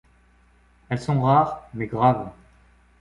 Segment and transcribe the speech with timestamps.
[0.89, 2.31] Elles sont rares mais graves.